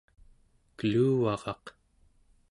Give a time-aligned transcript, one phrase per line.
[0.77, 1.65] keluvaraq